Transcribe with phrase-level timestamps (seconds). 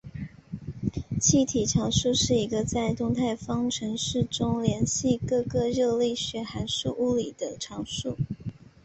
[1.21, 8.17] 气体常数是一个在物态方程式中连系各个热力学函数的物理常数。